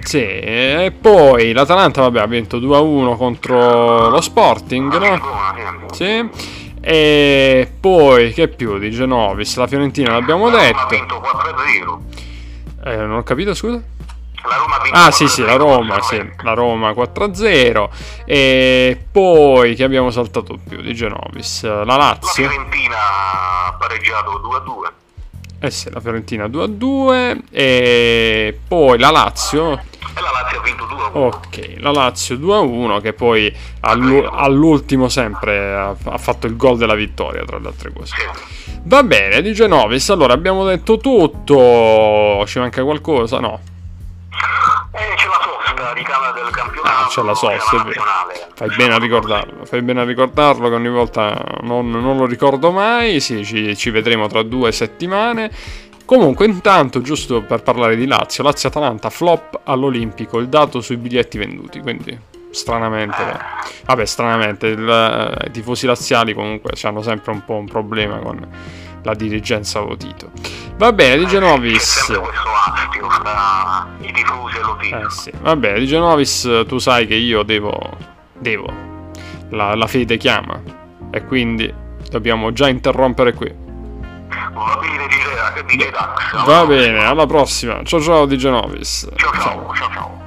[0.00, 5.12] sì, e poi l'Atalanta vabbè, ha vinto 2-1 contro lo Sporting, no?
[5.12, 5.54] Lisbona,
[5.92, 6.28] sì.
[6.80, 10.86] E poi che più di Genovis, la Fiorentina l'abbiamo detto.
[10.88, 11.98] vinto 4-0.
[12.84, 13.82] Eh, non ho capito, scusa?
[14.44, 17.88] La Roma ha vinto Ah sì sì, la 4-0 Roma, sì, la Roma 4-0
[18.24, 22.96] e poi che abbiamo saltato più di Genovis, la La Lazio, Fiorentina
[23.66, 24.92] ha pareggiato 2-2.
[25.60, 31.10] eh sì, la Fiorentina 2-2 e poi la Lazio, E la Lazio ha vinto 2-1.
[31.26, 36.94] ok, la Lazio 2-1 che poi allu- all'ultimo sempre ha, ha fatto il gol della
[36.94, 38.14] vittoria tra le altre cose.
[38.16, 38.46] Sì.
[38.84, 43.40] Va bene, di Genovis, allora abbiamo detto tutto, ci manca qualcosa?
[43.40, 43.60] No.
[44.92, 46.88] E c'è la sosta di Camera del campionato.
[47.04, 47.84] Ah, c'è la sosta.
[48.54, 52.70] Fai bene a ricordarlo, fai bene a ricordarlo che ogni volta non, non lo ricordo
[52.72, 55.50] mai, sì, ci, ci vedremo tra due settimane.
[56.04, 61.80] Comunque intanto, giusto per parlare di Lazio, Lazio-Atalanta flop all'Olimpico, il dato sui biglietti venduti,
[61.80, 62.18] quindi
[62.50, 63.22] stranamente,
[63.84, 68.48] vabbè stranamente, il- i tifosi laziali comunque hanno sempre un po' un problema con
[69.02, 70.30] la dirigenza Lotito.
[70.76, 72.10] Va bene, di Genovis...
[74.90, 77.78] Eh sì, vabbè, di Genovis tu sai che io devo,
[78.38, 78.72] devo,
[79.50, 80.60] la, la fede chiama
[81.10, 81.72] e quindi
[82.08, 83.52] dobbiamo già interrompere qui.
[84.28, 85.06] Va bene,
[85.66, 86.44] dice Dax.
[86.44, 89.08] Va bene, alla prossima, ciao ciao di Genovis.
[89.14, 90.26] Ciao ciao, ciao ciao.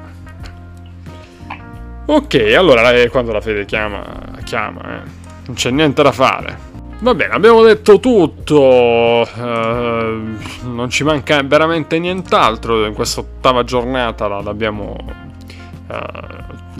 [2.05, 4.03] Ok, allora eh, quando la fede chiama,
[4.43, 5.01] chiama, eh.
[5.45, 6.70] non c'è niente da fare.
[7.03, 10.21] Va bene, abbiamo detto tutto, eh,
[10.65, 14.95] non ci manca veramente nient'altro, in questa ottava giornata la- l'abbiamo
[15.89, 15.99] eh,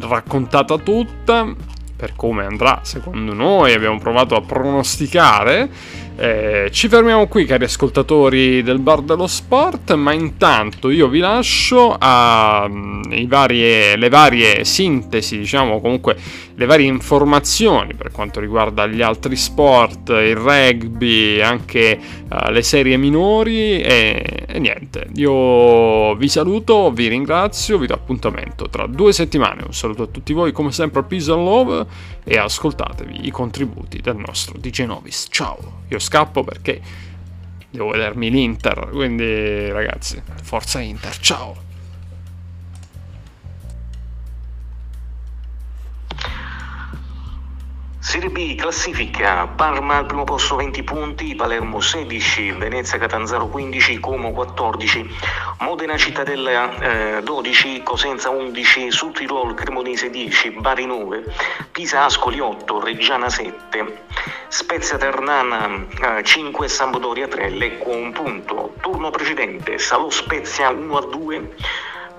[0.08, 1.52] raccontata tutta,
[1.96, 5.70] per come andrà secondo noi, abbiamo provato a pronosticare.
[6.16, 11.96] Eh, ci fermiamo qui, cari ascoltatori del Bar dello Sport, ma intanto io vi lascio
[11.98, 16.16] a mm, varie, le varie sintesi, diciamo comunque
[16.54, 22.98] le varie informazioni per quanto riguarda gli altri sport, il rugby, anche eh, le serie
[22.98, 25.08] minori e, e niente.
[25.16, 29.64] Io vi saluto, vi ringrazio, vi do appuntamento tra due settimane.
[29.66, 31.86] Un saluto a tutti voi, come sempre, peace and love
[32.24, 35.28] e ascoltatevi i contributi del nostro DJ Novis.
[35.30, 36.82] Ciao, io scappo perché
[37.70, 41.70] devo vedermi l'Inter, quindi ragazzi, forza Inter, ciao!
[48.04, 54.32] Serie B classifica Parma al primo posto 20 punti, Palermo 16, Venezia Catanzaro 15, Como
[54.32, 55.08] 14,
[55.62, 61.24] Modena Cittadella eh, 12, Cosenza 11, Sud Tirol Cremonese 10, Bari 9,
[61.72, 64.06] Pisa Ascoli 8, Reggiana 7,
[64.48, 65.86] Spezia Ternana
[66.18, 68.74] eh, 5, Sampdoria 3, Lecco 1 punto.
[68.82, 71.56] Turno precedente Salò Spezia 1 a 2,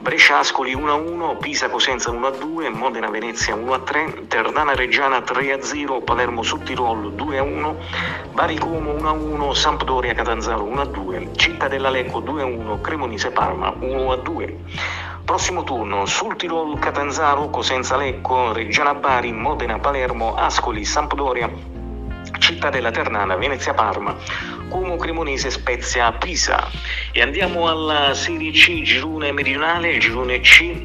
[0.02, 7.14] Brescia Ascoli 1-1, Pisa Cosenza 1-2, Modena Venezia 1-3, Ternana Reggiana 3-0, Palermo Sud Tirol
[7.14, 7.76] 2-1,
[8.34, 14.56] Bari Como 1-1, Sampdoria Catanzaro 1-2, Cittadella Lecco 2-1, Cremonese Parma 1-2.
[15.24, 21.48] Prossimo turno, sul Tirol, Catanzaro, Cosenza Lecco, Reggiana Bari, Modena Palermo, Ascoli, Sampdoria,
[22.42, 24.16] Cittadella Ternana, Venezia Parma,
[24.68, 26.68] Como Cremonese, Spezia, Pisa.
[27.12, 30.84] E andiamo alla Serie C, girone meridionale, girone C.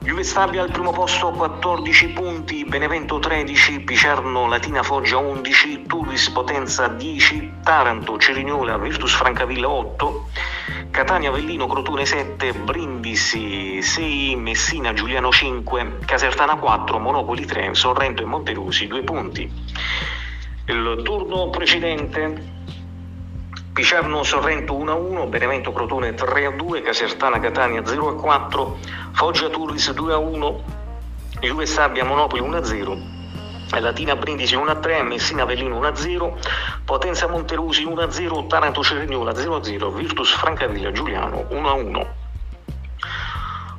[0.00, 6.86] Juve Stabia al primo posto 14 punti, Benevento 13, Picerno Latina Foggia 11, Turris Potenza
[6.86, 10.28] 10, Taranto Cerignola Virtus Francavilla 8,
[10.90, 18.26] Catania Avellino Crotone 7, Brindisi 6, Messina Giuliano 5, Casertana 4, Monopoli 3, Sorrento e
[18.26, 19.50] Monterusi 2 punti.
[20.68, 22.54] Il turno precedente
[23.72, 28.74] Picerno Sorrento 1-1, Benevento Crotone 3-2, Casertana Catania 0-4,
[29.12, 30.60] Foggia Turris 2-1,
[31.40, 36.32] Juve Stabia Monopoli 1-0, Latina Brindisi 1-3, Messina Avellino 1-0,
[36.84, 42.06] Potenza Monterusi 1-0, Taranto Cerignola 0-0, Virtus Francavilla Giuliano 1-1.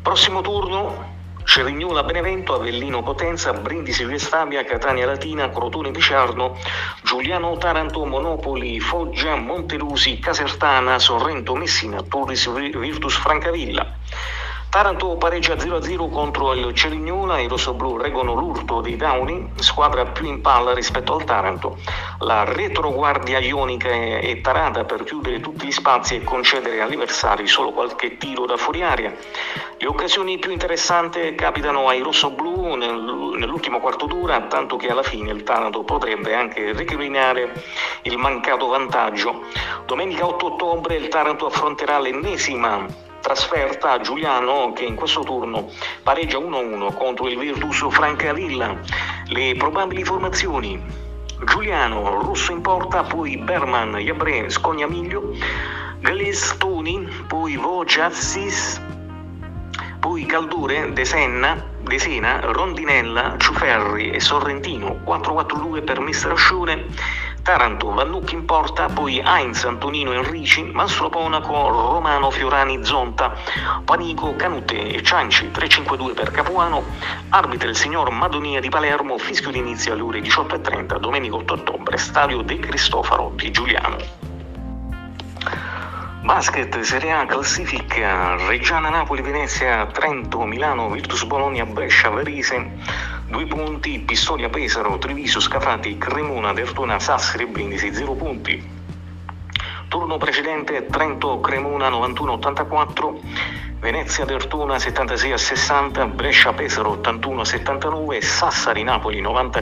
[0.02, 1.16] Prossimo turno
[1.48, 6.58] Cerignola Benevento, Avellino Potenza, Brindisi Vestabia, Catania Latina, Crotone Piciarno,
[7.02, 13.95] Giuliano Taranto, Monopoli, Foggia, Montelusi, Casertana, Sorrento Messina, Torres Virtus Francavilla.
[14.70, 20.41] Taranto pareggia 0-0 contro il Cerignola, i rossoblù reggono l'urto dei Dauni, squadra più in
[20.41, 21.78] palla rispetto al Taranto.
[22.20, 27.72] La retroguardia ionica è tarata per chiudere tutti gli spazi e concedere agli avversari solo
[27.72, 29.15] qualche tiro da fuori aria.
[29.78, 35.43] Le occasioni più interessanti capitano ai rossoblù nell'ultimo quarto d'ora, tanto che alla fine il
[35.43, 37.63] Taranto potrebbe anche recriminare
[38.03, 39.45] il mancato vantaggio.
[39.86, 45.69] Domenica 8 ottobre il Taranto affronterà l'ennesima trasferta a Giuliano che in questo turno
[46.01, 48.73] pareggia 1-1 contro il Virtus Francavilla.
[49.25, 50.82] Le probabili formazioni
[51.43, 55.34] Giuliano, Russo in porta, poi Berman, Iabré, Scognamiglio,
[55.99, 58.82] Galestoni, poi Vociassis,
[59.99, 66.86] poi Caldure, De Senna, De Sena, Rondinella, Ciuferri e Sorrentino, 4-4-2 per Mister Ascione,
[67.48, 73.38] Taranto, Vannucchi in porta, poi Heinz, Antonino Enrici, Mastro Ponaco, Romano Fiorani Zonta,
[73.86, 76.84] Panico, Canute e Cianci, 3-5-2 per Capuano,
[77.30, 82.41] arbitra il signor Madonia di Palermo, fischio d'inizio alle ore 18.30, domenica 8 ottobre, stadio
[82.41, 83.95] De Cristofaro di Giuliano.
[86.24, 92.70] Basket, Serie A, classifica Reggiana, Napoli, Venezia, Trento, Milano, Virtus Bologna, Brescia, Verise,
[93.28, 98.75] due punti, Pistoia, Pesaro, Treviso, Scafati, Cremona, Dertona, Sassari e Brindisi, 0 punti.
[99.88, 103.19] Turno precedente Trento, Cremona 91-84,
[103.80, 109.61] Venezia Dertona 76 a 60, Brescia Pesaro 81 a 79, Sassari Napoli 90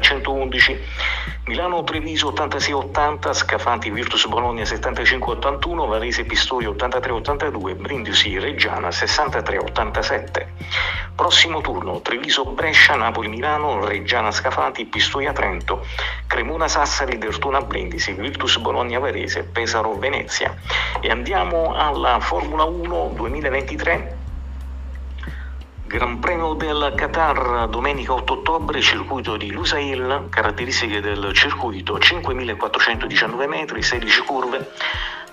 [1.46, 6.70] a 111, Milano Treviso 86 a 80, Scafati Virtus Bologna 75 a 81, Varese Pistoia
[6.70, 10.54] 83 a 82, Brindisi Reggiana 63 a 87.
[11.16, 15.86] Prossimo turno Treviso Brescia, Napoli Milano, Reggiana Scafati, Pistoia Trento,
[16.28, 20.56] Cremona Sassari, Dertona Brindisi, Virtus Bologna Varese, Pesaro Venezia.
[21.00, 24.24] E andiamo alla Formula 1 2023
[25.88, 33.84] Gran Premio del Qatar domenica 8 ottobre, circuito di Lusail, caratteristiche del circuito 5419 metri,
[33.84, 34.72] 16 curve,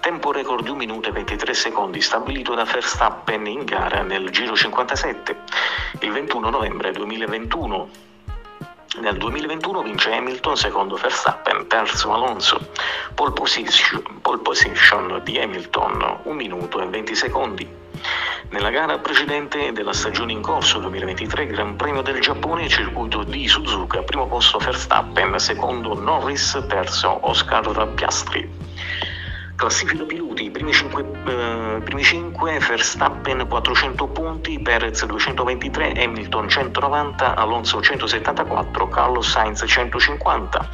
[0.01, 4.55] tempo record di 1 minuto e 23 secondi stabilito da Verstappen in gara nel Giro
[4.55, 5.37] 57
[6.01, 7.89] il 21 novembre 2021.
[9.01, 12.69] Nel 2021 vince Hamilton, secondo Verstappen, terzo Alonso,
[13.15, 17.82] pole position, pole position di Hamilton 1 minuto e 20 secondi.
[18.51, 24.03] Nella gara precedente della stagione in corso 2023 Gran Premio del Giappone circuito di Suzuka,
[24.03, 28.51] primo posto Verstappen, secondo Norris, terzo Oscar Piastri.
[29.57, 37.81] Classifica piloti, primi 5, eh, primi 5 Verstappen 400 punti, Perez 223, Hamilton 190, Alonso
[37.81, 40.69] 174, Carlos Sainz 150.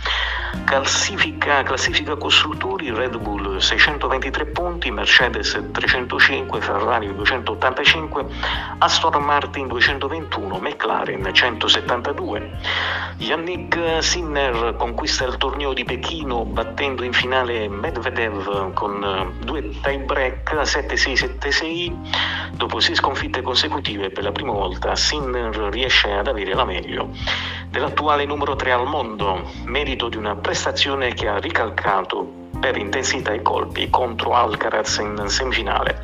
[0.65, 8.27] Classifica, classifica costruttori, Red Bull 623 punti, Mercedes 305, Ferrari 285,
[8.79, 12.51] Aston Martin 221, McLaren 172.
[13.19, 19.99] Yannick Sinner conquista il torneo di Pechino battendo in finale Medvedev con eh, due tie
[19.99, 21.93] break 7-6-7-6
[22.53, 27.11] dopo sei sconfitte consecutive per la prima volta Sinner riesce ad avere la meglio
[27.71, 33.43] dell'attuale numero 3 al mondo merito di una prestazione che ha ricalcato per intensità e
[33.43, 36.03] colpi contro Alcaraz in semifinale.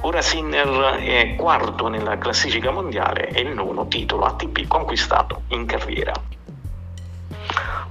[0.00, 6.12] Ora Sinner è quarto nella classifica mondiale e il nono titolo ATP conquistato in carriera.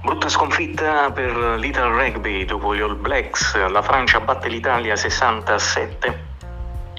[0.02, 6.24] Brutta sconfitta per l'Ital Rugby dopo gli All Blacks, la Francia batte l'Italia 67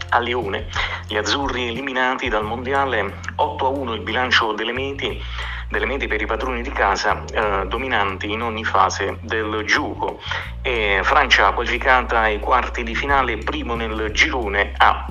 [0.09, 0.67] a Lione,
[1.07, 5.21] gli azzurri eliminati dal mondiale 8-1 il bilancio delle meti
[5.69, 10.21] delle mete per i padroni di casa eh, dominanti in ogni fase del gioco
[10.61, 15.05] e Francia qualificata ai quarti di finale primo nel girone A.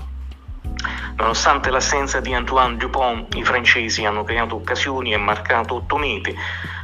[1.16, 6.34] Nonostante l'assenza di Antoine Dupont, i francesi hanno creato occasioni e marcato otto mete.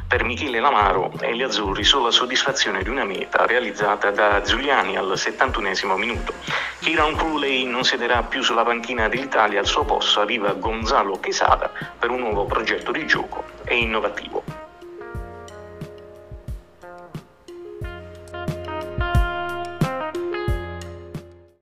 [0.09, 4.97] Per Michele Lamaro e gli azzurri solo la soddisfazione di una meta realizzata da Giuliani
[4.97, 6.33] al 71 minuto.
[6.79, 12.09] Kieran Crowley non siederà più sulla panchina dell'Italia, al suo posto arriva Gonzalo Quesada per
[12.09, 14.43] un nuovo progetto di gioco e innovativo.